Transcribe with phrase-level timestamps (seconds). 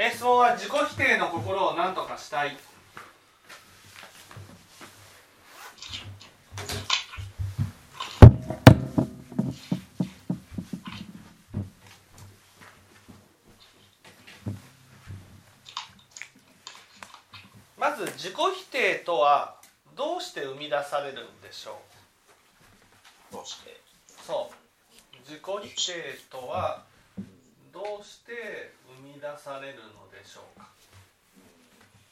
[0.00, 2.56] え質問は自己否定の心を何とかしたい。
[17.76, 19.56] まず自己否定とは
[19.96, 21.80] どうして生み出されるんでしょ
[23.32, 23.34] う？
[23.34, 23.80] どうして？
[24.24, 25.16] そう。
[25.28, 26.84] 自己否定とは
[27.72, 28.77] どうして
[29.20, 30.68] 出されるのでしょうか？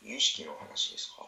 [0.03, 1.27] 有意識の話ですか？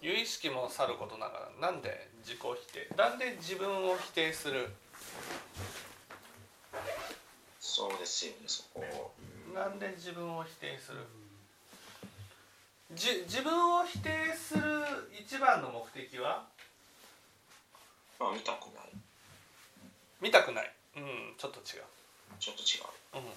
[0.00, 2.88] 有意識もさることながらなんで自己否定？
[2.96, 4.68] なんで自分を否定する？
[7.60, 9.12] そうですよねそこ。
[9.54, 10.98] なんで自分を否定する？
[12.94, 14.62] じ自分を否定する
[15.18, 16.44] 一番の目的は？
[18.20, 18.92] まあ見たくない。
[20.20, 20.70] 見たくない。
[20.96, 21.84] うんちょっと違う。
[22.38, 22.80] ちょっと違
[23.20, 23.24] う。
[23.24, 23.32] うん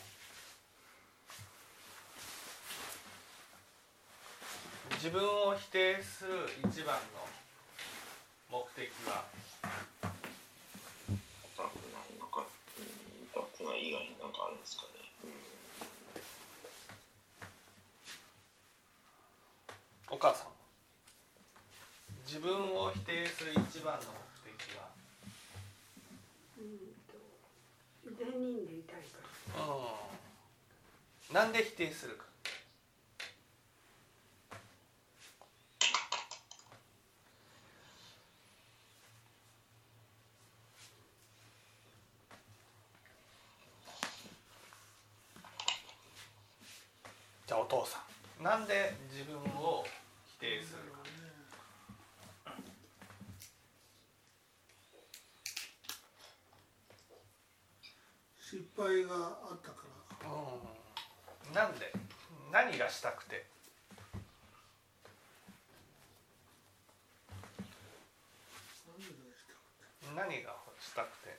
[5.06, 6.32] 自分を否定する
[6.68, 7.30] 一番の
[8.50, 9.24] 目的は。
[11.08, 11.16] 見
[11.56, 12.42] たくないのか
[12.80, 14.90] 見たくない以外に何かあるんですかね
[20.10, 20.48] お母さん。
[22.26, 24.06] 自分を否定する一番の
[24.44, 24.90] 目的は。
[26.58, 29.20] うんと善人でいたいか
[29.56, 29.66] ら。
[29.66, 31.36] うん。
[31.36, 32.26] なんで否定するか
[47.48, 48.00] じゃあお父さ
[48.40, 49.86] んなんで自分を
[50.26, 50.96] 否定するか
[58.86, 59.78] 失敗があったか
[60.22, 60.30] ら。
[60.30, 60.34] う
[61.52, 61.54] ん。
[61.56, 61.92] なんで？
[62.52, 63.48] 何がしたくて？
[70.16, 71.36] 何がしたくて？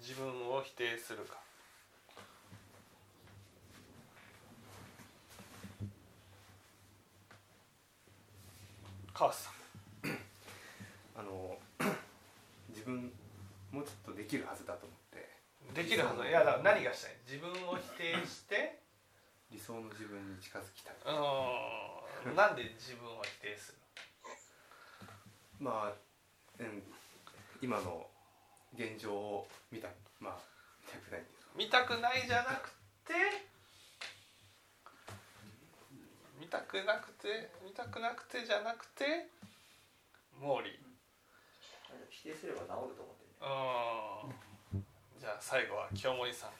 [0.00, 1.36] 自分を否定するか
[9.14, 9.54] 川瀬さん
[11.16, 11.58] あの
[12.68, 13.12] 自分
[13.72, 15.28] もうちょっとできるはずだと思って
[15.82, 17.16] できるはずいやだから何がしたい？
[17.24, 18.78] 自分を否定して？
[19.50, 20.94] 理想の自分に近づきたい。
[21.06, 22.36] うん。
[22.36, 23.78] なんで自分を否定する
[25.58, 25.92] まあ、
[26.60, 26.82] うん、
[27.62, 28.06] 今の
[28.76, 29.88] 現状を見た
[30.20, 30.38] まあ
[30.84, 31.52] 見たくないんですか。
[31.56, 32.68] 見たくないじゃなく
[33.08, 33.14] て？
[36.38, 37.50] 見たくなくて？
[37.64, 39.30] 見たくなくてじゃなくて？
[40.38, 40.78] 毛利。
[42.10, 43.46] 否定すれば治ると思ってう
[44.28, 44.36] ん。
[44.36, 46.50] じゃあ最後は清盛さん。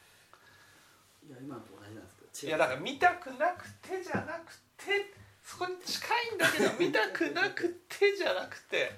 [1.29, 5.13] いや今のと同じなんですけどいやだから見たくなくてじゃなくて
[5.45, 8.93] そこに近いんだけど見たくなくてじゃなくて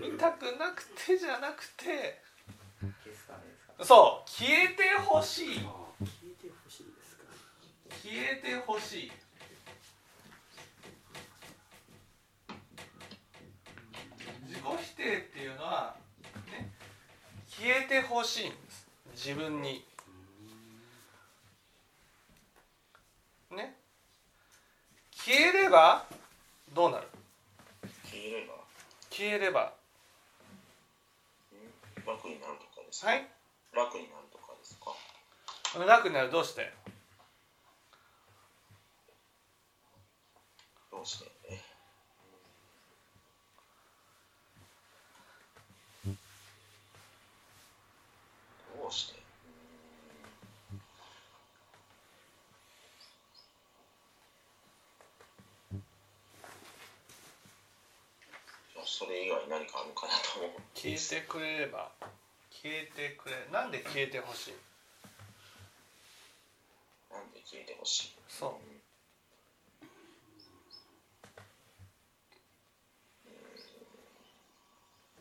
[0.00, 2.20] 見たくなくてじゃなくて
[3.82, 5.46] そう消えてほしい。
[5.56, 5.64] 消
[6.24, 7.24] えてほしいですか。
[8.02, 9.12] 消えてほしい。
[14.46, 15.99] 自己否定っていうのは、ね、
[17.60, 18.88] 消えてほしいんです。
[19.14, 19.84] 自分に。
[23.50, 23.76] ね。
[25.12, 26.06] 消えれば
[26.72, 27.08] どうなる？
[28.04, 28.54] 消えれば。
[29.10, 29.74] 消えれば。
[32.06, 33.10] 楽になるとかですか？
[33.10, 33.28] はい。
[33.74, 34.94] 楽になるとかですか？
[35.86, 36.30] 楽になる。
[36.30, 36.72] どうして？
[40.90, 41.30] どうして
[48.74, 49.20] どうして
[59.00, 61.90] それ以外何かあるかなと思う消えてくれれば。
[62.50, 63.48] 消えてくれ。
[63.50, 64.54] なんで消えてほしい？
[67.10, 68.12] なんで消えてほしい？
[68.28, 68.60] そ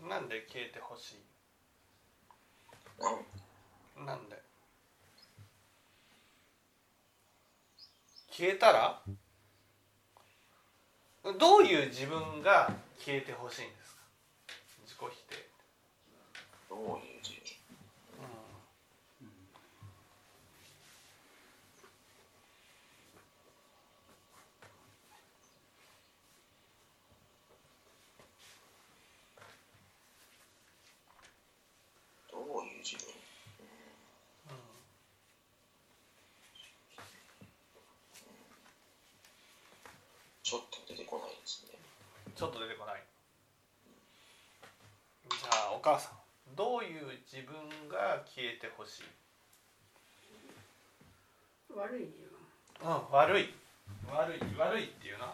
[0.04, 0.10] う。
[0.10, 1.18] なんで消えてほしい？
[3.98, 4.06] なん？
[4.06, 4.42] なんで？
[8.30, 9.02] 消えたら？
[11.38, 13.70] どういう自分が消えてほしいん
[16.86, 17.40] 多いうちに。
[32.32, 32.84] どういう
[40.42, 41.78] ちょっと出てこないですね。
[42.36, 43.04] ちょっと出てこない。
[45.30, 46.29] じゃあお母さん。
[46.60, 47.56] どういう自分
[47.88, 49.04] が消えてほしい？
[51.74, 52.08] 悪いよ。
[52.84, 53.54] うん悪い。
[54.12, 55.34] 悪い悪いっていうな。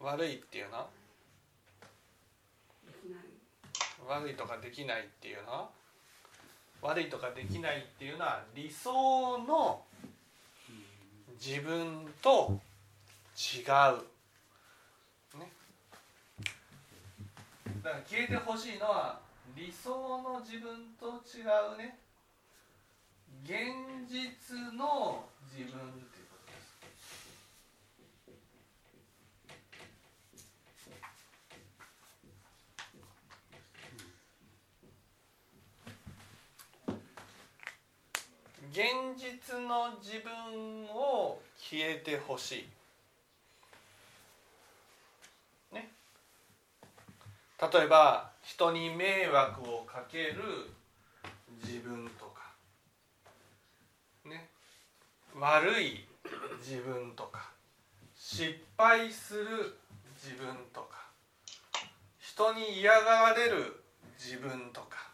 [0.00, 0.06] うん？
[0.06, 0.86] 悪いっていうな。
[4.06, 5.68] 悪いとかできないっていうな。
[6.80, 9.82] 悪いとかできないっていうのは理想の
[11.44, 12.60] 自分と
[13.36, 13.64] 違う。
[15.36, 15.50] ね。
[17.82, 19.26] だから消えてほしいのは
[19.58, 21.42] 理想の自分と違
[21.74, 21.98] うね
[23.42, 23.58] 現
[24.08, 26.54] 実の自分っていうことで
[38.70, 42.77] す現実の自分を消えてほしい。
[47.60, 50.70] 例えば人に迷惑をかける
[51.64, 52.52] 自分とか。
[54.24, 54.48] ね。
[55.34, 56.06] 悪い
[56.60, 57.50] 自分とか。
[58.14, 59.76] 失敗する
[60.22, 61.08] 自分とか。
[62.20, 63.82] 人に嫌がられる
[64.16, 65.10] 自分とか。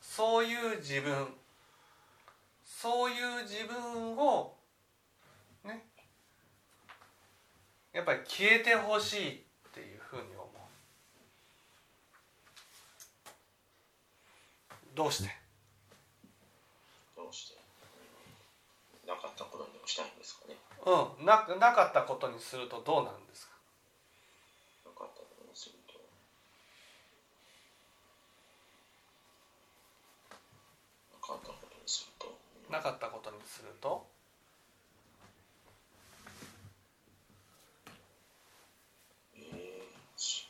[0.00, 1.26] そういう自分。
[2.64, 4.54] そういう自分を
[5.62, 5.84] ね。
[7.92, 9.40] やっぱり消えてほしいっ
[9.74, 10.52] ていうふうに思う
[14.94, 15.30] どうして？
[17.16, 17.56] どうして？
[19.08, 20.56] なかったことにもしたいんですかね？
[20.84, 21.26] うん。
[21.26, 23.52] ななかったことにするとどうなるんですか？
[24.84, 25.94] なかったことにすると。
[31.12, 32.38] なかったことにすると。
[32.70, 34.06] なかったことにすると
[39.36, 40.46] えーし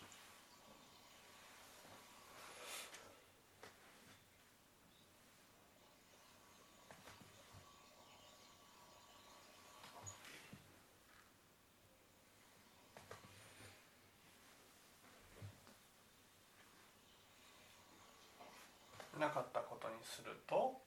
[19.18, 20.80] なかったことにすると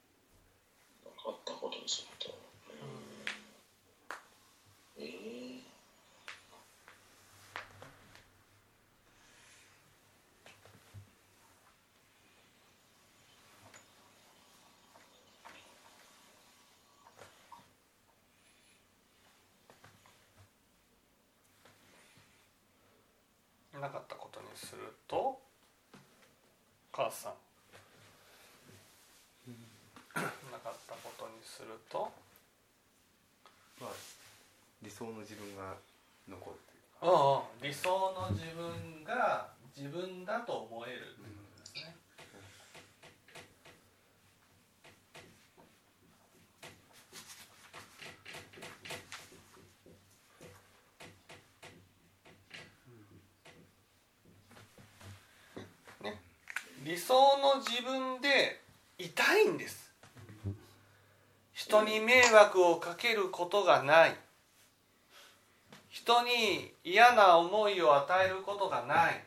[1.06, 2.36] なかったことにすると
[4.98, 5.62] えー
[23.86, 25.40] なかったことにすると
[26.92, 27.34] 母さん。
[30.16, 30.22] な
[30.58, 32.10] かったことにすると
[33.80, 33.90] まあ
[34.82, 35.76] 理想の自分が
[36.28, 36.58] 残る
[37.00, 37.42] といううんうん。
[37.62, 41.28] 理想の自分が自分だと思えるってこ
[41.58, 41.96] とですね
[56.02, 56.20] ね
[56.84, 58.62] 理想の自分で
[59.00, 59.92] いたいんです。
[61.54, 64.16] 人に迷惑をかけることがない。
[65.90, 69.24] 人に嫌な思いを与えることがない。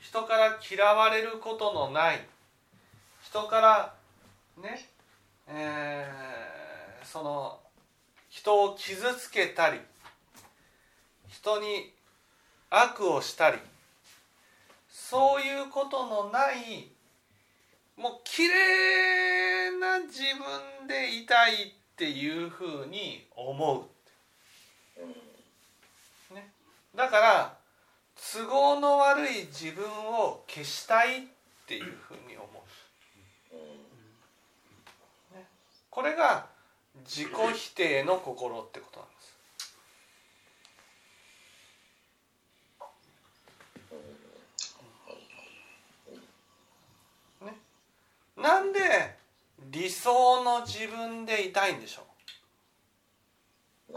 [0.00, 2.20] 人から嫌われることのない。
[3.24, 3.94] 人から
[4.62, 4.88] ね
[5.48, 7.58] えーその
[8.28, 9.80] 人を傷つけたり。
[11.28, 11.92] 人に
[12.70, 13.58] 悪をしたり。
[14.88, 16.90] そういうことのない
[17.98, 20.22] もう綺麗な自
[20.78, 23.88] 分でいたいっていうふうに思
[26.30, 26.34] う。
[26.34, 26.52] ね、
[26.94, 27.58] だから
[28.32, 31.26] 都合の悪い自分を消したいっ
[31.66, 32.54] ていうふうに思う。
[35.34, 35.46] ね、
[35.90, 36.46] これが
[37.04, 39.38] 自己否定の心ってことなんです。
[47.44, 47.54] ね、
[48.40, 48.78] なんで
[49.70, 52.02] 理想の自分でいたいんでしょ
[53.90, 53.94] う？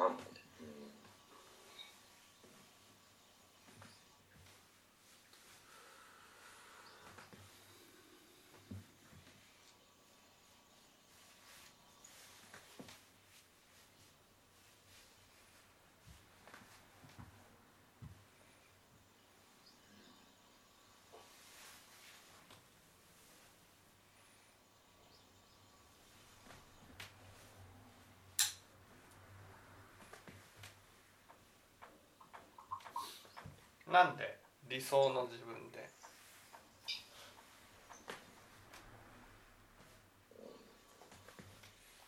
[33.92, 34.40] なんで？
[34.70, 35.90] 理想の自分で。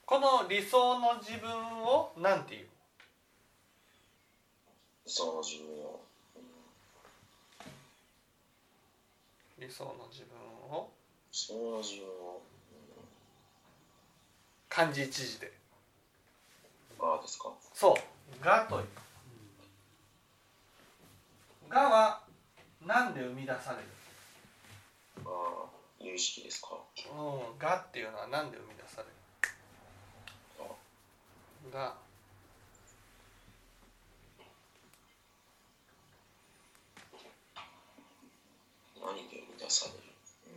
[0.05, 1.49] この理想の自分
[1.83, 2.67] をなんていう？
[5.05, 5.99] その自分を。
[9.59, 10.37] 理想の自分
[10.77, 10.89] を？
[11.31, 12.41] その自分を。
[14.69, 15.51] 漢字一字で。
[16.99, 17.49] ああですか？
[17.73, 17.95] そう
[18.43, 18.87] 「が」という
[21.73, 22.23] 「が」は
[22.81, 23.83] なんで生み出される？
[25.25, 25.29] あ
[25.65, 26.77] あ有意識ですか？
[27.11, 29.13] うん「が」っていうのはなんで生み出される？
[31.71, 31.95] が。
[39.01, 39.93] 何で生み出され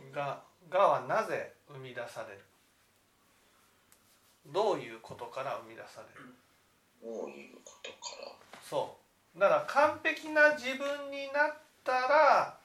[0.05, 0.11] る？
[0.13, 2.45] ががはなぜ生み出される？
[4.47, 6.33] どういうことから生み出される？
[7.01, 8.59] どういうことから？
[8.63, 9.06] そう
[9.37, 11.53] だから完璧な自分になっ
[11.83, 12.57] たら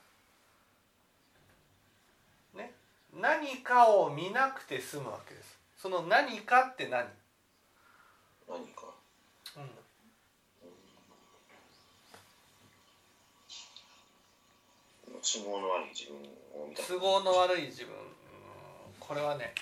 [2.55, 2.73] ね
[3.13, 5.59] 何かを見なくて済むわけです。
[5.77, 7.07] その何かって何、
[8.49, 8.87] 何か？
[9.57, 9.71] うん、
[15.21, 16.17] 都合の悪い自分
[16.63, 16.83] を見た。
[16.85, 17.95] 都合の悪い自分。
[17.95, 18.03] うん。
[18.99, 19.55] これはね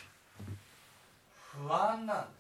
[1.53, 2.40] 不安なんです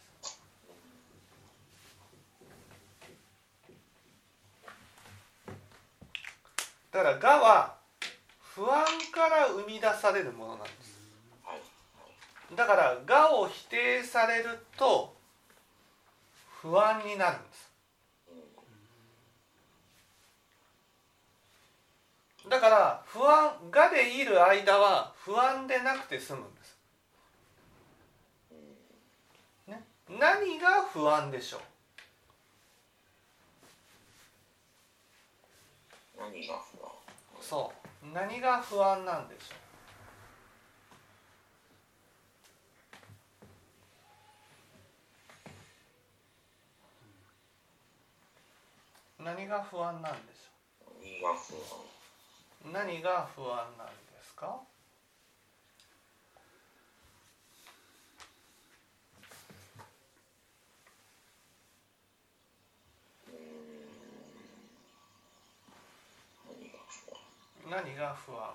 [6.90, 7.76] だから「が」は
[8.40, 10.90] 不安から生み出されるものなんです。
[12.54, 15.16] だから「が」を否定されると
[16.60, 17.70] 不安になるんです。
[22.48, 26.76] だから不安「が」でいる間は不安でなくて済むんです、
[29.68, 31.60] ね、何が不安でしょう？
[36.18, 36.69] 何が？
[37.50, 37.72] そ
[38.04, 38.06] う。
[38.14, 39.54] 何が不安なんでしょ
[49.18, 49.24] う？
[49.24, 50.50] 何が不安なんでしょ
[52.68, 52.72] う？
[52.72, 53.66] 何が不安？
[53.76, 53.92] なんで
[54.24, 54.60] すか
[66.46, 68.50] 何が不安何が不安？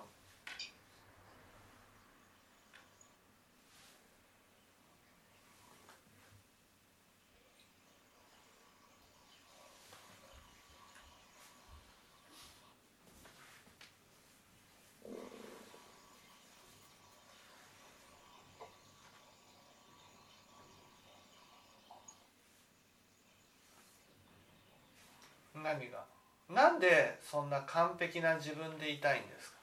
[25.64, 26.15] 何が？
[26.50, 29.56] なんでそんな完璧な自分でいたいんですか？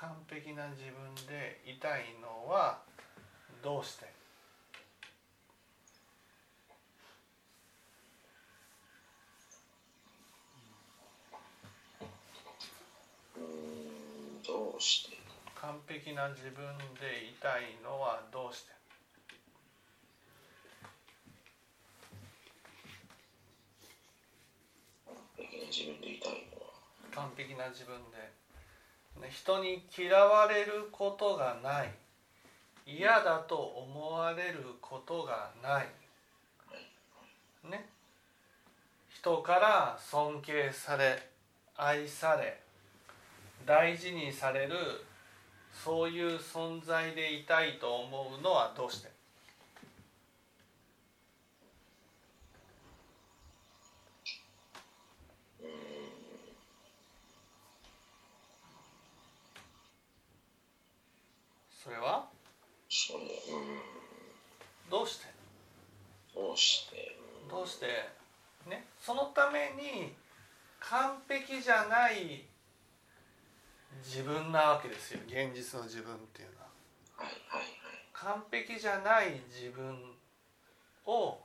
[0.00, 2.78] 完璧な自分でいたいのは
[3.62, 4.06] どうして？
[14.46, 15.18] どうして？
[15.60, 18.72] 完璧な自分でいたいのはどうして
[25.06, 26.72] 完璧な自分でいたいのは。
[27.14, 31.92] 完璧な自分で、人に嫌われることがない。
[32.86, 35.86] 嫌だと思われることがない。
[37.70, 37.88] ね。
[39.10, 41.28] 人から尊敬され
[41.76, 42.60] 愛され
[43.66, 44.74] 大事にされる
[45.84, 49.17] そういう存在でいたいと思うのはどうして？
[61.88, 62.28] それは？
[62.90, 63.28] それう
[64.90, 65.26] どうして？
[66.34, 67.16] どうして？
[67.48, 67.86] どうして？
[68.68, 68.84] ね？
[69.00, 70.12] そのために
[70.80, 72.44] 完璧じゃない
[74.04, 75.20] 自分なわけですよ。
[75.26, 76.66] 現実の自分っていうのは。
[77.16, 77.68] はいはいはい。
[78.12, 79.96] 完璧じゃない自分
[81.06, 81.38] を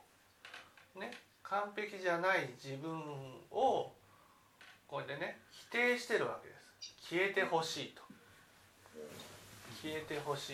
[1.00, 1.14] ね？
[1.44, 3.00] 完璧じゃない自分
[3.50, 3.94] を
[4.88, 6.94] これでね否定してるわけです。
[7.10, 8.02] 消えてほしいと
[9.84, 10.54] 消えてほし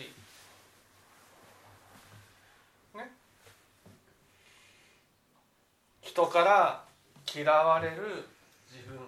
[2.98, 3.08] ね。
[6.00, 6.84] 人から
[7.32, 8.26] 嫌われる
[8.68, 8.98] 自分。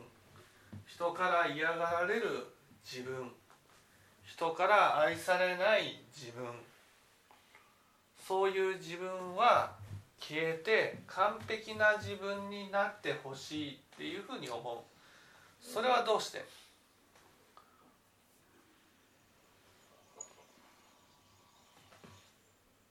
[0.87, 2.47] 人から嫌がられる
[2.89, 3.33] 自分。
[4.25, 6.47] 人から愛されない自分。
[8.25, 9.73] そういう自分は
[10.21, 14.77] 消えて完璧な自分になってほしいっていうふうに思う。
[15.61, 16.62] それはどうして？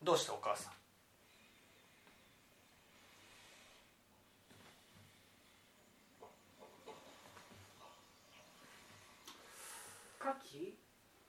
[0.04, 0.74] どうしてお母さん？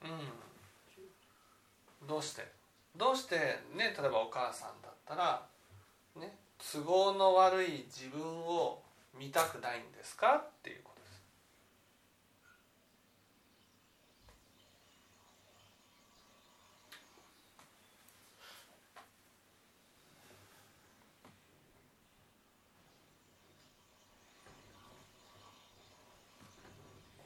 [0.04, 0.06] う
[2.04, 2.08] ん。
[2.08, 2.46] どうして？
[2.96, 3.36] どうして
[3.74, 5.46] ね例えばお母さんだったら
[6.16, 6.36] ね
[6.72, 8.82] 都合の悪い自分を
[9.18, 10.36] 見たくないんですか？
[10.36, 11.12] っていうことです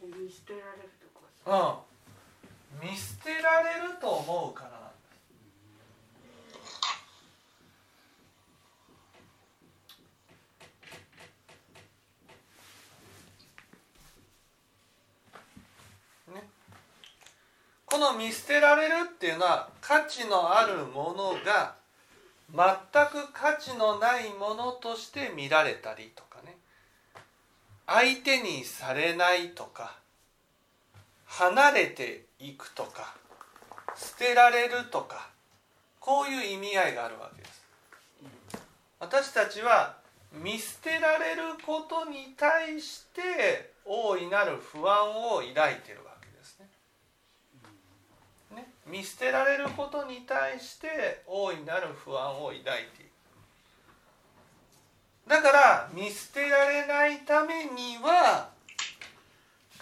[0.02, 1.84] 見捨てられるとかさ。
[2.80, 2.88] うん。
[2.88, 4.70] 見捨てられると思うから。
[4.70, 4.76] な
[16.32, 16.48] んですね。
[17.86, 21.74] この見捨てられるっていうのは価値のあるものが
[22.54, 22.66] 全
[23.06, 26.56] く価値のないものとして見られたりとかね。
[27.88, 30.05] 相手にされないとか。
[31.37, 33.14] 離れていくとか
[33.95, 35.28] 捨てられるとか
[36.00, 37.66] こういう意味合いがあるわけです。
[38.99, 39.97] 私たちは
[40.33, 46.69] 見捨てられることに対して大いなる不安を抱いているわけですね。
[48.57, 52.87] ね見捨てられることに対して大いなる不安を抱いている
[55.28, 58.55] だから見捨てられないためには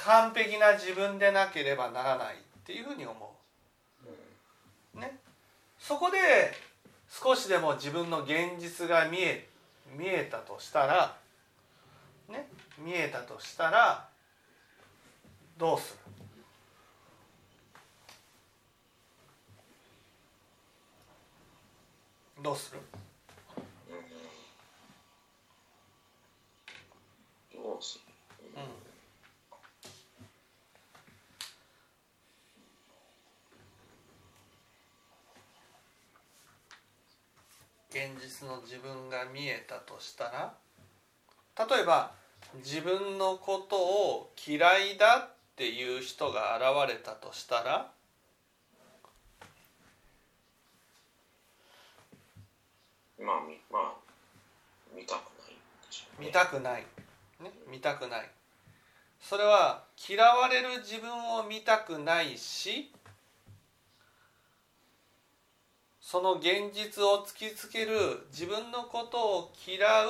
[0.05, 3.35] 完璧な自分でなければならないっていうふうに思
[4.97, 4.99] う。
[4.99, 5.19] ね、
[5.79, 6.19] そこで
[7.09, 9.49] 少しでも自分の現実が見え
[9.97, 11.17] 見えたとしたら、
[12.29, 14.09] ね、見えたとしたら
[15.57, 15.97] どうす
[22.37, 22.43] る？
[22.43, 22.81] どうする？
[27.55, 28.05] どうする
[28.57, 28.63] うん
[37.95, 40.53] 現実の自分が見えたとしたら
[41.57, 42.11] 例えば
[42.57, 47.93] 自分のことを嫌いだっていう人が現れたとしたら
[53.21, 53.93] まあみまあ
[54.93, 55.57] 見たくないね。
[56.19, 56.83] 見たくない、
[57.41, 58.29] ね、見たくない。
[59.21, 62.91] それは嫌われる自分を見たくないし
[66.15, 70.09] その現実を突きつける自分のことを嫌う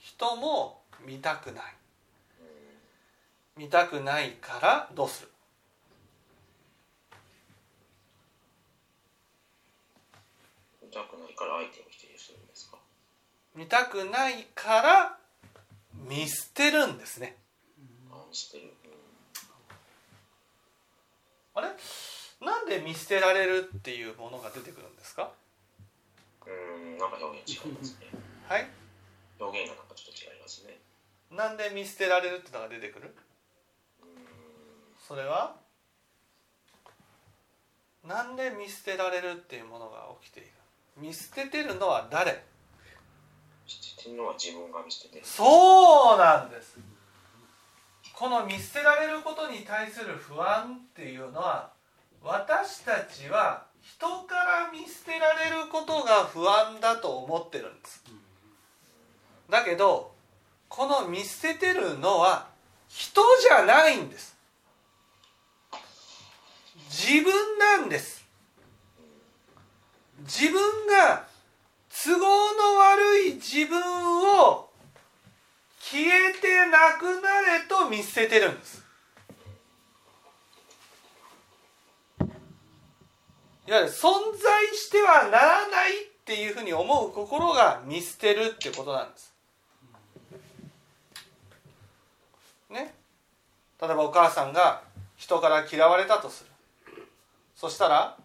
[0.00, 1.64] 人も見たくない。
[3.56, 5.28] 見たくないからどうする？
[10.82, 12.76] 見たくないから相手を否定するんですか？
[13.54, 15.16] 見たくないから
[16.08, 17.36] 見捨てるんですね。
[21.54, 21.68] あれ？
[22.40, 25.30] なんで見捨てられるっていうものが出てくるんですか？
[26.46, 28.06] うん、うんなんか表現違いますね。
[28.48, 28.66] はい？
[29.38, 30.78] 表現がなんかちょっと違いますね。
[31.30, 33.14] なんで見捨てられるってのが出てくる？
[35.06, 35.54] それは？
[38.06, 40.50] なんで見捨てられるっていうものが起きている？
[40.96, 42.42] 見捨ててるのは誰？
[43.66, 45.24] 捨ててるのは自分が見捨ててる。
[45.26, 46.78] そうなんです。
[48.14, 51.72] この見捨てられることに対する不安っていうのは
[52.22, 58.04] 私たちは人から見捨てられることが不安だと思ってるんです。
[59.48, 60.12] だけど
[60.68, 62.48] この見捨ててるのは
[62.88, 64.36] 人じゃないんです。
[66.90, 68.24] 自分なんです。
[70.20, 71.24] 自分が
[72.04, 73.80] 都合の悪い自分
[74.40, 74.68] を
[75.80, 78.89] 消えてなくなれと見捨ててるんです。
[83.70, 84.02] いわゆる存
[84.36, 89.32] 在してはならないっていうふうに思う心が見捨てるってことなんです。
[92.68, 92.92] ね。
[93.80, 94.82] 例えばお母さんが
[95.16, 96.50] 人から嫌われたとする。
[97.54, 98.16] そしたら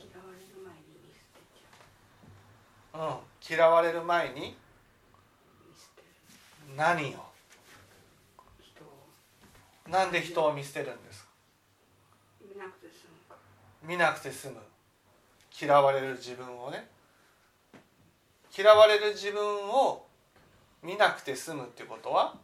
[0.00, 4.56] 嫌われる前に見捨てちゃううん、嫌われる前に？
[6.76, 7.27] 何を？
[9.90, 11.28] なんで人を見捨てるんですか？
[12.42, 13.16] 見なくて済む。
[13.28, 13.36] か
[13.82, 14.56] 見なくて済む。
[15.60, 16.88] 嫌われる自分をね。
[18.56, 20.06] 嫌われる自分を
[20.82, 22.36] 見なくて済むっていうことは？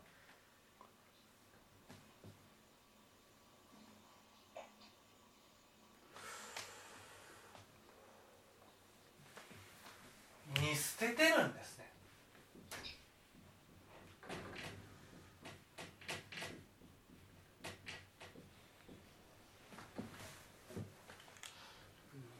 [10.60, 11.84] 見捨ててるんですね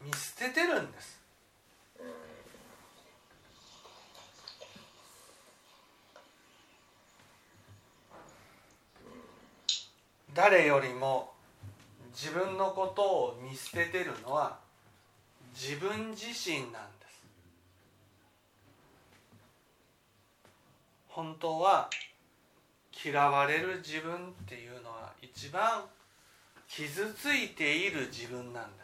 [0.03, 0.13] 見
[0.45, 1.19] 捨ててるんです。
[10.35, 11.33] 誰よりも
[12.13, 14.59] 自分のことを見捨ててるのは
[15.55, 17.23] 自分自身なんです。
[21.09, 21.89] 本当は
[23.03, 25.85] 嫌われる自分っていうのは一番
[26.69, 28.84] 傷ついている自分なんで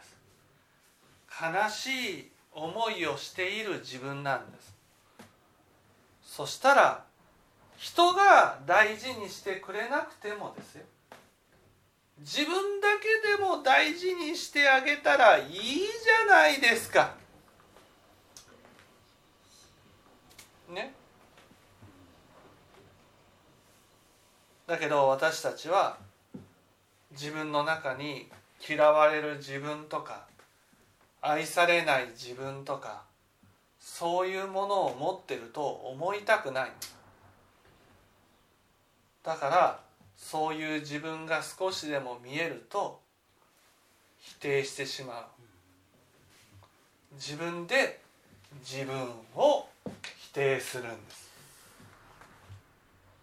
[1.41, 4.75] 悲しい思いをしている自分なんです。
[6.23, 7.03] そしたら
[7.77, 10.83] 人が大事にしてくれなくてもですよ。
[12.19, 17.15] 自分だけでも大事にしてあげたらいいじゃないですか。
[20.69, 20.93] ね。
[24.67, 25.97] だけど私たちは
[27.11, 28.29] 自分の中に
[28.65, 30.27] 嫌われる自分とか
[31.21, 33.03] 愛されない自分とか
[33.79, 36.71] そういうものを持ってると思いたくない。
[39.23, 39.79] だから
[40.17, 42.99] そういう自分が少しでも見えると
[44.19, 45.25] 否定してしまう。
[47.13, 47.99] 自分で
[48.59, 48.95] 自分
[49.35, 49.67] を
[50.17, 51.31] 否定するんです。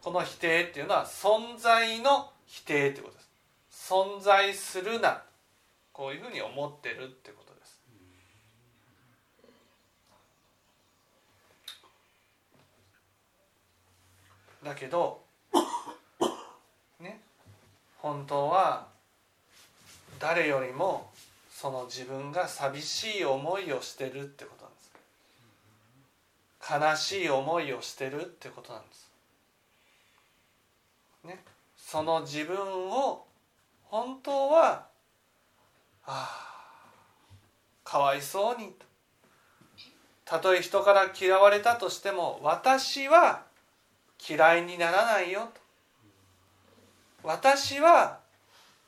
[0.03, 3.29] この否定っていうのは存在の否定ってことです。
[3.93, 5.23] 存在するな。
[5.93, 7.81] こういうふうに思ってるってことです
[14.63, 15.23] だけど
[17.01, 17.21] ね
[17.99, 18.89] 本当は
[20.19, 21.11] 誰よりも
[21.51, 24.89] その自分が寂しい思いをしてるってことなんです。
[26.71, 29.11] 悲しい思いをしてるってことなんです。
[31.25, 31.43] ね
[31.77, 32.57] その自分
[32.91, 33.25] を
[33.85, 34.87] 本当は
[36.05, 36.49] ああ
[37.85, 38.75] かわいそうに
[40.25, 43.48] たとえ人から嫌われたとしても私は
[44.27, 45.61] 嫌いにならないよと。
[47.23, 48.19] 私は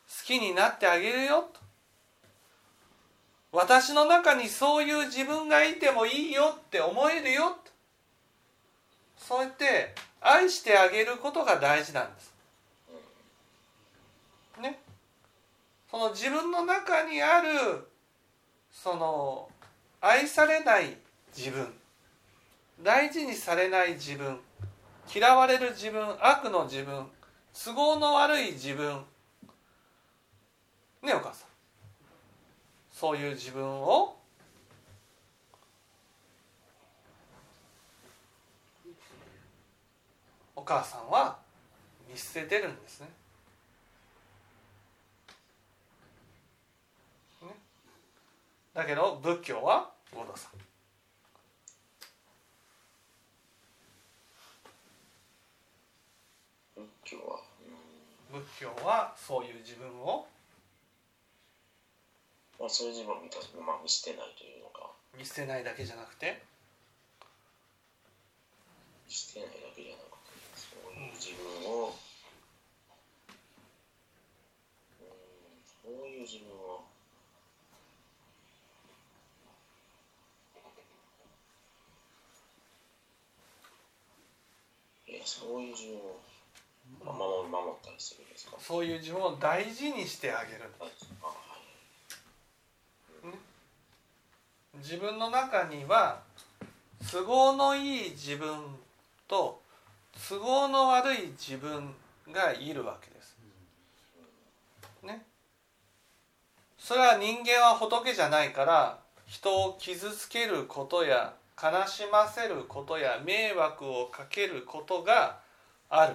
[0.09, 1.61] 好きになってあげるよと。
[3.53, 7.71] 私の中にそういう自分がいてもいいよって思えるよと。
[9.17, 12.33] そうやって愛してあげることが大事なんです。
[14.61, 14.81] ね。
[15.91, 17.89] その自分の中にある
[18.73, 19.49] その
[20.01, 20.97] 愛されない
[21.37, 21.73] 自分。
[22.83, 24.41] 大事にされない自分。
[25.13, 27.05] 嫌われる自分悪の自分
[27.53, 29.05] 都合の悪い自分。
[31.03, 31.49] ねお母さん。
[32.93, 34.17] そういう自分を
[40.55, 41.39] お母さんは
[42.09, 43.09] 見捨ててるんですね。
[47.43, 47.49] ね。
[48.75, 50.51] だけど仏教は五道さん
[56.81, 57.41] 仏教は、
[58.33, 60.27] 仏教はそういう自分を
[62.59, 64.93] まあ、そういう自分を見たまあ見捨てないというのか。
[65.17, 66.43] 見捨てないだけじゃなくて？
[69.09, 71.97] 見捨てないだけじゃなくてそういう自分を、
[75.01, 75.15] うん、
[75.65, 76.85] そういう自分を
[85.09, 86.30] えそういう自分をまあ
[87.05, 88.57] 守守ったりするんですか？
[88.59, 90.93] そういう自分を大事にしてあげるあはい
[94.77, 96.23] 自分の中には
[97.11, 98.59] 都合のいい自分
[99.27, 99.61] と
[100.29, 101.95] 都合の悪い自分
[102.31, 103.37] がいるわけです。
[105.03, 105.25] ね。
[106.79, 115.41] それは人間は仏じゃないから人を傷つけることや悲しませることや迷惑をかけることが
[115.89, 116.15] ある。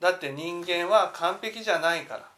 [0.00, 2.28] だって人間は完璧じゃないから。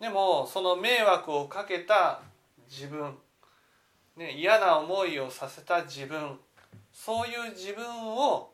[0.00, 2.20] でもその迷惑をかけた
[2.68, 3.14] 自分、
[4.16, 6.38] ね、嫌な思いをさせた自分
[6.92, 8.50] そういう自分を、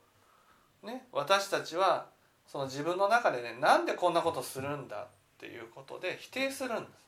[0.83, 2.07] ね、私たちは
[2.46, 5.07] その自分の中でねなんでこんなことするんだっ
[5.38, 6.98] ていうことで否定するんです。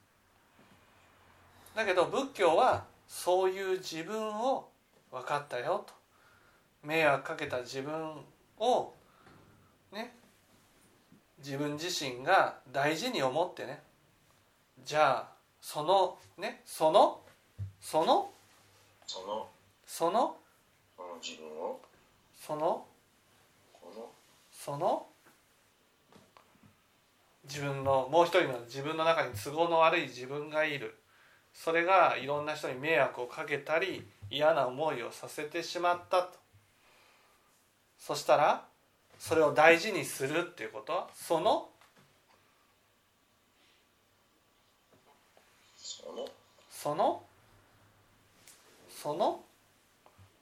[1.77, 4.69] だけど仏教はそういう自分を
[5.11, 5.93] 分かったよと
[6.83, 8.25] 迷惑かけた自分
[8.59, 8.93] を
[11.41, 13.83] 自分自身が大事に思ってね。
[14.85, 15.29] じゃあ
[15.61, 17.21] そのねその
[17.81, 18.31] その
[19.07, 19.49] その
[19.87, 20.37] その
[20.97, 21.81] その自分を
[22.41, 22.85] その
[23.73, 24.09] この
[24.53, 25.07] その
[27.45, 30.97] 自分のもう一人の自分の中に都合の悪い自分がいる。
[31.53, 36.39] それがいろんな人に迷惑をかけたり嫌な思いをさせてしまったと。
[37.99, 38.70] そしたら
[39.21, 40.95] それを大事にするっていうこと？
[40.95, 41.69] はその？
[46.71, 47.23] その？
[48.89, 49.45] その？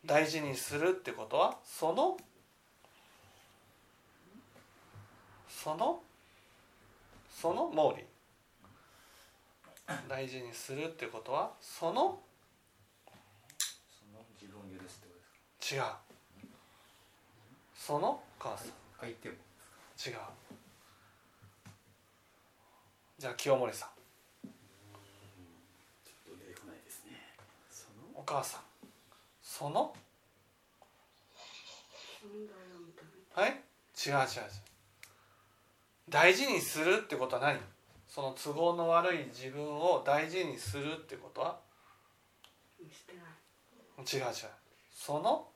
[0.07, 1.59] 大事にするってことは？
[1.65, 2.17] その？
[5.49, 6.01] その？
[7.35, 7.69] その？
[7.71, 8.07] 毛利。
[10.09, 11.51] 大事にするってことは？
[11.61, 11.93] その？
[11.93, 12.01] そ
[14.15, 14.25] の？
[14.41, 15.25] 自分を許すってことで
[15.67, 15.85] すか？
[15.85, 15.93] 違う
[17.89, 18.69] その母さん
[19.01, 20.13] 相手も違う。
[23.19, 23.89] じゃあ清盛さん。
[24.45, 24.51] ちょ
[26.35, 27.13] っと出てこないですね。
[27.71, 28.21] その？
[28.21, 28.61] お母さん。
[29.43, 29.95] その？
[33.35, 34.21] はい違う違う違う。
[36.11, 37.59] 大事にするってことは何？
[38.07, 41.59] その都合の悪い自分を大事にするってことは？
[42.81, 42.83] 違
[44.19, 44.31] う違う。
[44.93, 45.49] その？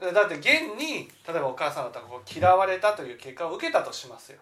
[0.00, 4.38] だって現に例えばお母さんだったらこう嫌われたという結果を受けたとしますよ。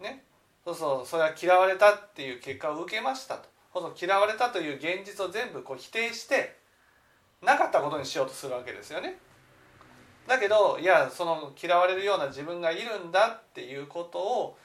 [0.00, 0.24] ね。
[0.64, 1.06] そうそう。
[1.06, 3.48] それは嫌われたっていう結果を受けましたと。
[3.74, 3.94] そうそう。
[4.00, 6.56] 嫌われたという現実を全部こう否定して
[7.42, 9.18] なかったことにしようとするわけですよね。
[10.26, 14.56] だけどいやその嫌われるような自分がいるんだっていうことを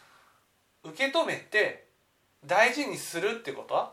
[0.84, 1.88] 受け止めて
[2.46, 3.92] 大事にするってことは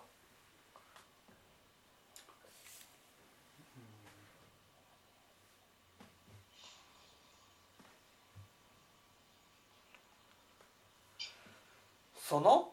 [12.35, 12.68] その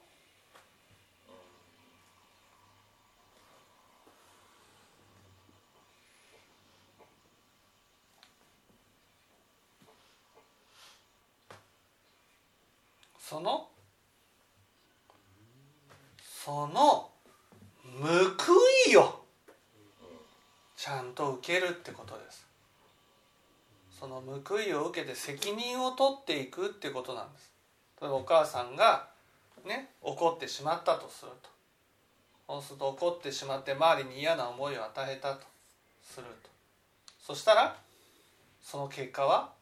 [13.19, 13.67] その
[16.23, 17.11] その
[18.01, 18.53] 報
[18.89, 19.23] いを
[20.75, 22.47] ちゃんと受けるってことです。
[23.99, 27.51] その報いを受けて責任を取っていくってことなんです。
[28.01, 29.10] 例えばお母さんが
[29.65, 31.49] ね怒ってしまったとすると。
[32.47, 35.45] そうすると怒ってしまって周りに嫌な思いを与えたと
[36.03, 36.49] すると。
[37.19, 37.75] そしたら
[38.61, 39.53] その結果は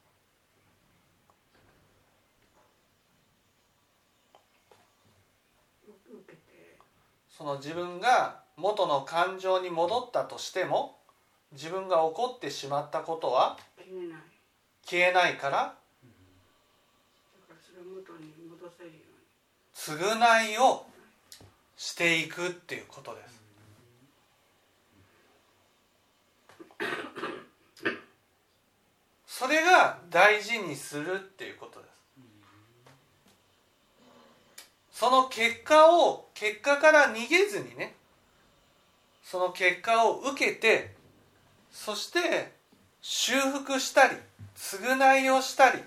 [7.28, 10.98] その自分が元の感情に戻ったとしても
[11.52, 14.20] 自分が怒ってしまったことは消えない。
[14.84, 15.74] 消えないからだか
[17.50, 19.00] らそれを元に戻せるように
[19.80, 20.84] 償いを
[21.74, 23.40] していくっていうことです。
[29.26, 31.90] それが大事にするっていうことです。
[34.92, 37.94] その結果を結果から逃げずにね
[39.24, 40.94] その結果を受けて
[41.72, 42.52] そして
[43.00, 44.16] 修復したり
[44.54, 45.78] 償いをしたり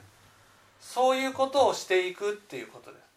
[0.80, 3.13] そういうことをしていくっていうことです。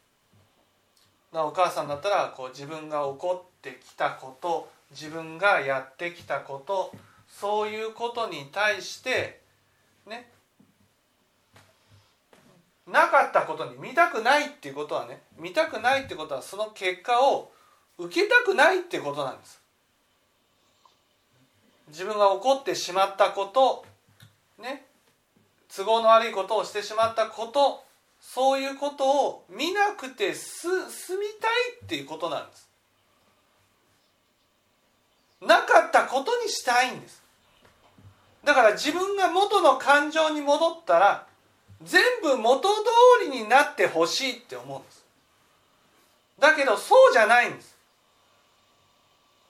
[1.37, 6.93] だお母さんだったらこう自分が怒ってきたこと自分がやってきたこと
[7.29, 9.41] そういうことに対して
[10.09, 10.31] ね
[12.91, 17.53] なかったことに見たくないっていうことはね見たくないってことはその結果を
[17.99, 19.61] 受けたくないってことなんです。
[21.89, 23.85] 自分が怒ってしまったこと
[24.63, 24.87] ね
[25.75, 27.86] 都合の悪いことをしてしまったこと
[28.35, 31.51] そういうことを見なくてす済みたい
[31.85, 32.69] っていうことなんです。
[35.41, 37.23] なかったことにしたいんです。
[38.45, 41.27] だから自分が元の感情に戻ったら
[41.83, 42.75] 全部元通
[43.25, 45.05] りになってほしいって思うんです。
[46.39, 47.77] だけどそうじゃないんです。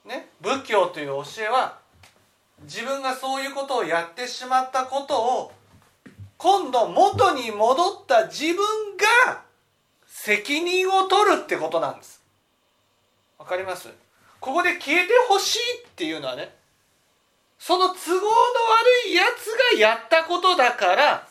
[0.05, 1.79] ね仏教という教えは
[2.61, 5.51] 自分がそういうことをやってしまったことを
[6.37, 8.55] 今度元に戻った自分
[8.95, 9.41] が
[10.05, 12.21] 責任を取るってことなんです
[13.39, 13.89] わかります？
[14.39, 16.53] ここで消えてほしいっていうのはね
[17.57, 21.27] その都合の悪いやつがやったことだから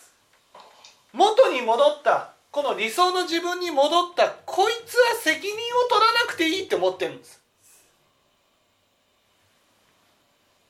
[1.12, 5.54] 元に戻ったこの理想の自分に戻ったこいつは責任を
[5.88, 7.40] 取らなくていいって思ってるんです。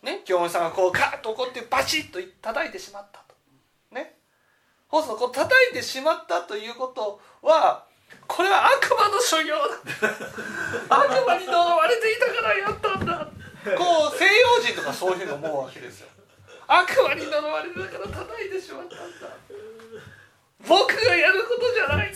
[0.03, 3.26] ね、京本さんがこうカーッと怒ってバチッと叩いてしまった。
[4.97, 7.85] そうするとこう叩いてしまったということは
[8.27, 9.63] これは悪魔の所業だ。
[11.05, 13.29] 悪魔に呪われていたからやったんだ。
[13.77, 16.09] こう西洋人とかそういうふうに思うわけですよ。
[16.67, 19.29] 悪魔に呪われてたから叩いてしまったんだ。
[20.67, 22.15] 僕がやることじゃない。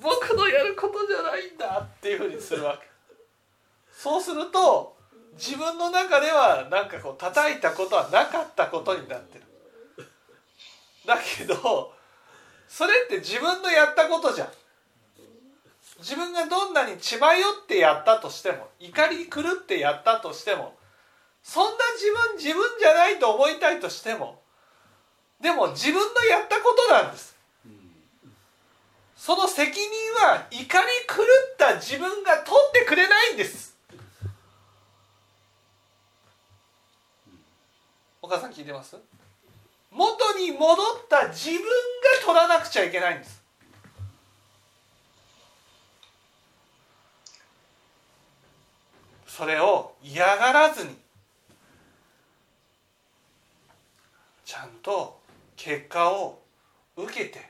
[0.00, 2.88] 僕のやることじゃないんだっていうふうにするわけ。
[3.92, 4.96] そうすると
[5.34, 9.44] 自分の中ではなんかこう叩いたことはなかったことになってる。
[11.06, 11.97] だけど
[12.68, 14.48] それって自分のやったことじゃん。
[15.98, 20.76] 自分がどんなに血迷ってやったとしても怒り狂ってやったとしても
[21.42, 24.40] そんな自分自分じゃないと思いたいとしても
[25.40, 27.36] でも自分のやったことなんです。
[29.16, 29.80] その責任
[30.24, 30.66] は怒り
[31.08, 33.76] 狂った自分が取ってくれないんです。
[38.22, 38.96] お母さん聞いてます？
[39.90, 40.76] 元に戻っ
[41.08, 41.66] た自分が
[42.24, 43.42] 取らなくちゃいけないんです
[49.26, 50.90] それを嫌がらずに
[54.44, 55.20] ちゃんと
[55.56, 56.42] 結果を
[56.96, 57.48] 受けて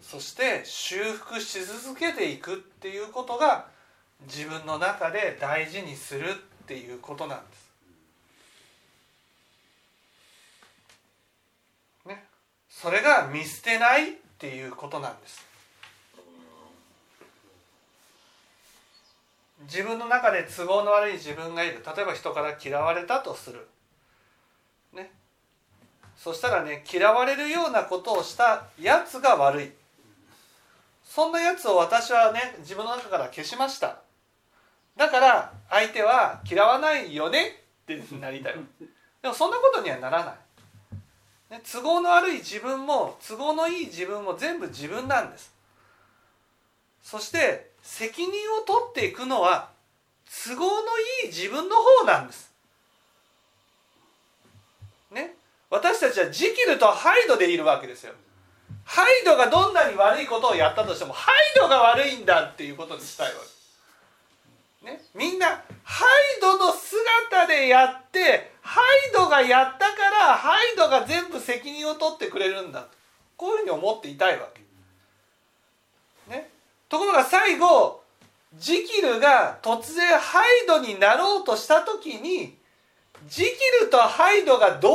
[0.00, 3.66] そして修復し続けていくっていうことが
[4.26, 6.32] 自分の中で大事にするっ
[6.66, 7.68] ていうことなんです。
[12.06, 12.24] ね、
[12.80, 15.44] それが見捨てないっていうことなんです。
[19.62, 21.82] 自分の中で都合の悪い自分がいる。
[21.84, 23.66] 例えば人から嫌われたとする。
[24.92, 25.10] ね、
[26.16, 29.72] そしたらね嫌われるようなことをしたやつが悪い。
[31.04, 33.98] そんなやつを私はね自分の中から消しました。
[34.96, 38.54] だから相手は嫌わないよねってなりたい。
[39.20, 40.34] でもそんなことにはならない、
[41.50, 45.52] ね、都合の悪い自分も都合のいい自分も全部自分なんです。
[47.02, 49.70] そして責任を取っていくのは
[50.46, 50.70] 都合の
[51.22, 52.52] いい自分の方なんです。
[55.10, 55.34] ね？
[55.70, 58.12] 私たちはジキルとハイドでいるわけですよ。
[58.84, 63.40] ハイドがどんなに悪いことをやったとしてもハイドが悪いんだっていうことにしたいわ
[64.82, 64.90] け。
[64.90, 66.04] ね、みんなハ
[66.36, 72.88] イドの姿でやってハイドがやったからハイドが全部責任を取ってくれるんだと。
[73.38, 74.60] こういうふうに思っていたいわけ。
[76.30, 76.50] ね、
[76.90, 78.02] ところが最後
[78.58, 82.58] ジキルが突然ハイドになろうとした時に
[83.26, 83.50] ジキ
[83.84, 84.94] ルとハイドが同一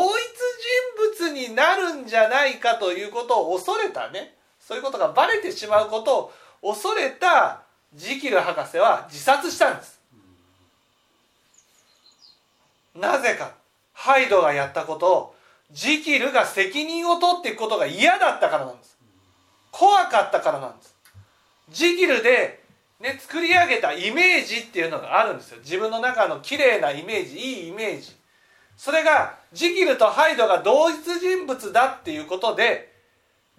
[1.18, 4.36] 人物になるんじゃないかということを恐れたね。
[4.60, 7.64] そういうことがバレてしまうことを恐れた
[7.96, 10.03] ジキル博士は自殺したんです。
[12.96, 13.54] なぜか
[13.94, 15.36] ハイドがやったことを
[15.72, 18.98] ジキルが責任を取っていくことが嫌だったからなんです。
[19.72, 20.96] 怖かったからなんです。
[21.70, 22.64] ジキルで
[23.00, 25.60] ね、作り上げたイメージっていうのがあるんですよ。
[25.60, 28.16] 自分の中の綺麗なイメージいいイメージ。
[28.78, 32.94] それがジキルとハイドが同一人物だっていうことで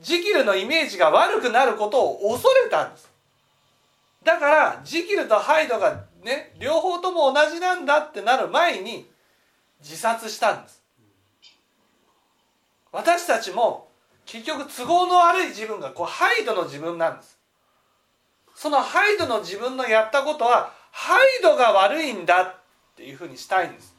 [0.00, 3.10] ジキルのイメージが悪くなることを恐れたんです。
[4.24, 9.06] だからジキルとハイドがね両方とも同じなんだってなる前に
[9.80, 10.82] 自殺したんです。
[12.92, 13.88] 私たちも
[14.24, 17.38] 結局都合の悪い自分がこうハイドの自分なんです。
[18.54, 22.54] そのハイドの自分のやったことはハイドが悪いんだっ
[22.96, 23.94] ていうふうにしたいんです。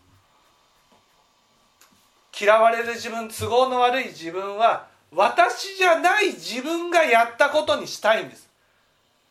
[2.39, 8.49] 嫌われる自分都合の悪い自分は私じゃない自分がやったことにしたいんです。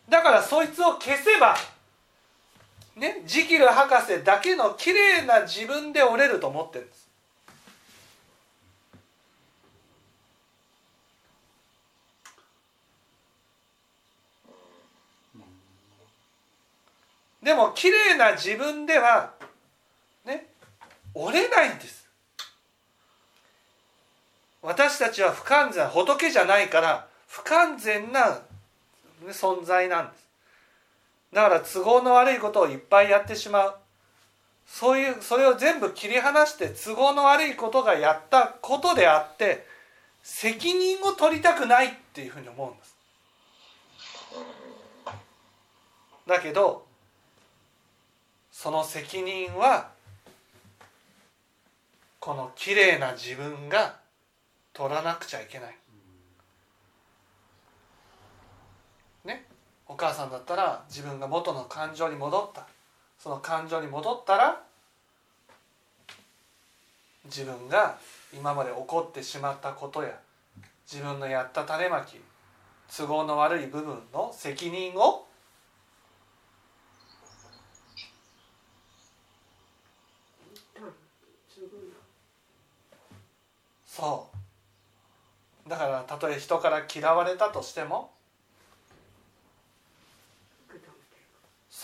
[0.09, 1.57] だからそいつを消せば
[2.97, 7.05] ねジキル博士だけの綺麗な自分で折れると思ってるんです。
[17.43, 19.35] でも綺麗な自分では
[20.25, 20.47] ね
[21.13, 22.09] 折れないんです。
[24.63, 28.41] 私たちは不完全仏じゃないから不完全な
[29.29, 30.24] 存在なんです。
[31.35, 33.75] だから都合の悪いことをいっぱいやってしまう。
[34.67, 39.67] そういうそれを全部切り離して都合の悪いことがやったことであって
[40.23, 42.97] 責任を取りたくないっていうふうに思うんです。
[46.27, 46.87] だけど
[48.51, 49.91] その責任は
[52.21, 53.97] この綺麗な自分が
[54.73, 55.77] 取らなくちゃいけない。
[59.87, 62.67] お母さんだったら自分が元の感情に戻った。
[63.19, 64.63] その感情に戻ったら
[67.25, 67.99] 自分が
[68.35, 70.19] 今まで起こってしまったことや
[70.91, 72.21] 自分のやった種まき
[72.95, 75.27] 都合の悪い部分の責任を
[83.87, 84.29] そ
[85.67, 85.71] う。
[85.71, 88.11] だからたとえ人から嫌われたとしても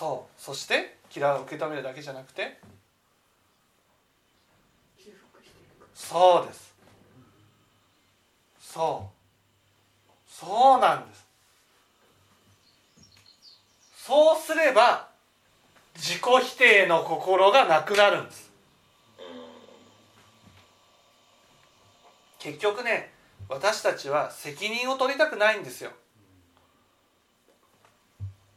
[0.00, 0.40] そう。
[0.40, 2.58] そして嫌う受け止めるだけじゃなくて
[5.94, 6.74] そうです。
[8.58, 10.22] そう。
[10.26, 11.26] そうなんです。
[14.06, 15.08] そうすれば
[15.96, 18.50] 自己否定の心がなくなるんです。
[22.38, 23.12] 結局ね
[23.50, 25.90] 私たちは責任を取りたくないんですよ、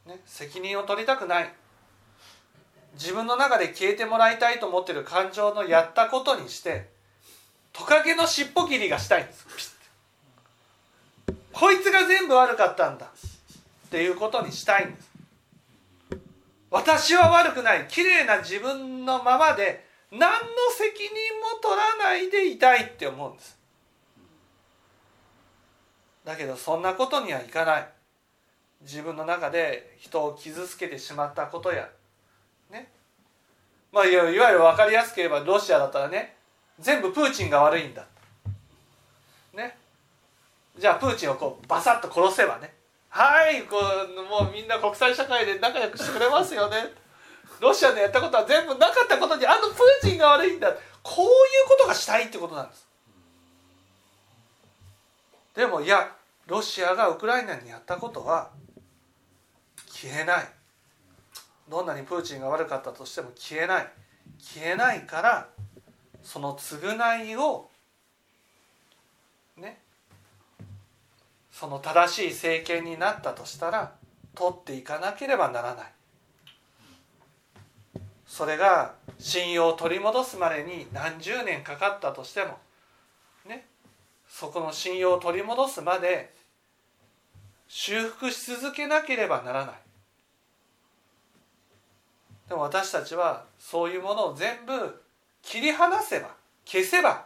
[0.06, 1.52] ね、責任を取りたくない。
[2.94, 6.88] 自分の中で消えてもらいたいと思ってる感情のやったことにして
[7.72, 9.46] トカゲの尻尾切りがしたいんです。
[11.52, 13.06] こいつが全部悪かったんだ。
[13.06, 15.10] っていうことにしたいんです。
[16.70, 17.86] 私は悪くない。
[17.88, 20.28] 綺麗な自分のままで何の
[20.76, 23.56] 責任も取らないでいたいって思うんです。
[26.24, 27.88] だけどそんなことにはいかない。
[28.84, 31.88] 自分の中で人を傷つけてしまったことや
[32.70, 32.90] ね。
[33.90, 36.36] まあいわゆる分かりやすければロシアだったらね
[36.78, 38.06] 全部プーチンが悪いんだ。
[39.54, 39.76] ね。
[40.78, 42.74] じゃあプーチンをこうバサッと殺せばね。
[43.08, 46.76] はいこうもうみんな国際社会で仲良くしてくれますよね。
[47.60, 50.70] ロシアのやったことは全部なかったことにあのプーチンが悪いんだ。
[51.02, 51.30] こういう
[51.68, 52.86] ことがしたいってことなんです。
[55.54, 56.12] でもいや
[56.46, 58.50] ロシアがウクライナにやったことは
[60.04, 60.48] 消えない。
[61.66, 63.88] どんなにプーチンが悪かったとしても消えない。
[64.38, 65.48] 消えないから
[66.22, 67.70] その償いを
[69.56, 69.80] ね
[71.50, 73.94] その正しい政権になったとしたら
[74.34, 75.86] 取っていかなければならない。
[78.26, 82.58] それが信用を取り戻すまでに何十年かかったとしても
[83.46, 83.66] ね
[84.28, 86.34] そこの信用を取り戻すまで
[87.68, 89.83] 修復し続けなければならない。
[92.54, 95.02] でも私たちはそういうものを全部
[95.42, 97.24] 切り離せば消せば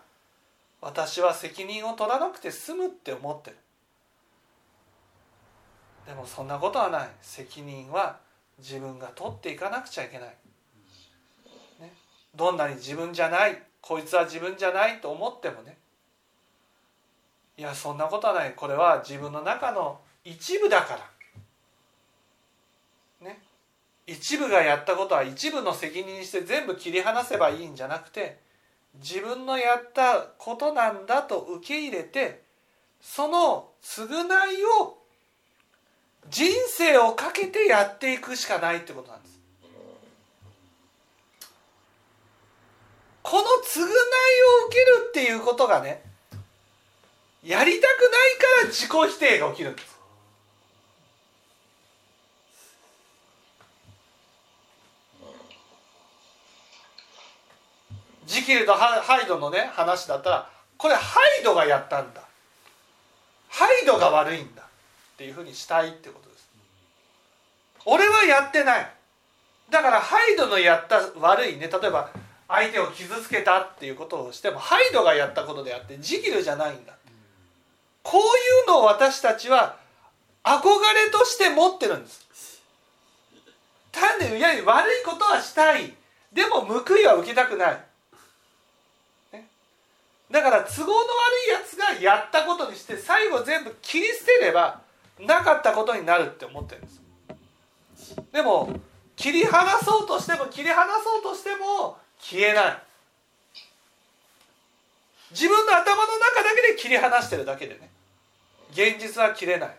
[0.81, 3.57] 私は責任を取らなくて済むって思ってる。
[6.07, 7.09] でもそんなことはない。
[7.21, 8.17] 責任は
[8.59, 10.29] 自分が取っていかなくちゃいけない、
[11.79, 11.93] ね、
[12.35, 13.63] どんなに自分じゃない。
[13.83, 15.77] こいつは自分じゃないと思ってもね。
[17.59, 18.55] いやそんなことはない。
[18.55, 21.18] これは自分の中の一部だから。
[24.09, 28.39] 一部がやったことは一部の責任にして全部切り離せばいいんじゃなくて
[28.95, 32.43] 自分のやったことなんだと受け入れて
[33.03, 34.97] その償いを
[36.31, 39.39] 人生をかけてやっていくしかないってことなんです。
[43.23, 46.03] この償いを受けるっていうことがね
[47.45, 48.07] やりたくな
[48.63, 49.98] いから自己否定が起きるんです
[58.29, 62.21] ジキルとハイドのね話だったらこれハイドがやったんだ。
[63.49, 64.63] ハイドが悪いんだ。
[64.63, 64.67] っ
[65.17, 66.49] ていうふうにしたいってことです。
[67.87, 68.91] 俺はやってない。
[69.71, 71.69] だからハイドのやった悪いね。
[71.69, 72.11] 例えば
[72.47, 76.93] 相手を傷つけたっていうことをしてもハイドがやったことであってジキルじゃないんだ。
[78.03, 78.25] こうい
[78.65, 79.77] うのを私たちは
[80.45, 82.63] 憧れとして持ってるんです。
[83.91, 85.95] 単にいや悪いことはしたい。
[86.33, 87.88] でも報いは受けたくない。
[90.31, 91.05] だから都合の悪
[91.49, 94.81] いやつがやったことにして最後全部切り捨てれば
[95.19, 97.03] なかったことになるって思ってるんです
[98.33, 98.79] でも
[99.19, 102.83] 切り離そうとしても切り離そうとしても消えない。
[105.31, 107.91] 自分の頭の中だけで切り離してるだけでね。
[108.71, 109.77] 現実は切れない。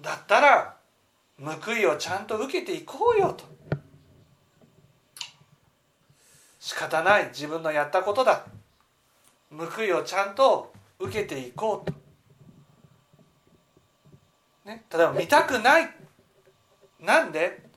[0.00, 0.76] だったら
[1.38, 3.44] 報いをちゃんと受けていこうよと。
[6.64, 7.26] 仕方ない。
[7.26, 8.46] 自分のやったことだ。
[9.50, 11.92] 報いをちゃんと受けていこうと、
[14.64, 15.94] ね、例えば見たくない。
[17.00, 17.68] なんで？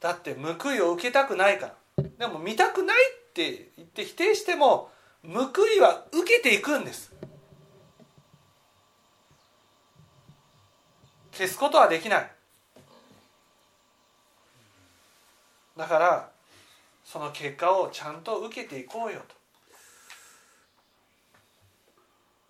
[0.00, 2.04] だって報いを受けたくないから。
[2.18, 4.90] でも見たくないって言って否定しても
[5.22, 7.14] 報いは受けていくんです。
[11.30, 12.30] 消すことはできない。
[15.76, 16.35] だから
[17.16, 19.34] その結果をちゃんと受けていこうよと。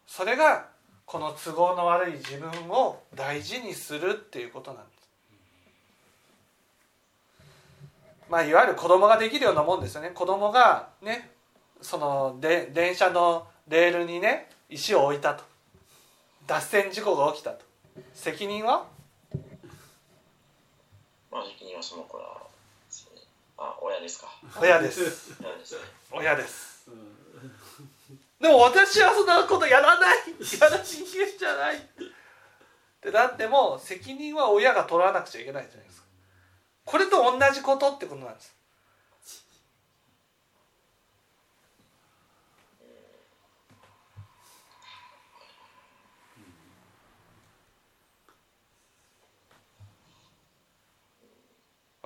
[0.09, 0.67] それが
[1.05, 5.09] この都合の悪い自分を大事にするっていうことなんです。
[8.29, 10.11] まあいわゆる子供ができるようなもんですよね。
[10.11, 11.31] 子供がね
[11.81, 15.45] そので電車のレールにね石を置いたと。
[16.49, 17.65] 脱線事故が起きたと。
[18.15, 18.85] 責任は？
[21.31, 22.36] まあ責任はその子ら
[23.59, 24.29] あ親ですか。
[24.61, 25.35] 親です。
[25.41, 25.81] 親ですね。
[26.13, 26.89] 親です。
[28.41, 30.19] でも私はそんなことやらない。
[30.61, 31.77] やら人間じゃない。
[31.77, 31.81] っ
[33.01, 36.07] てなっても責任は親が取らなくちゃいけないじゃないですか。
[36.85, 38.56] これと同じことってことなんです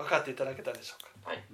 [0.01, 1.30] 分かっていただけたでしょうか？
[1.30, 1.44] はい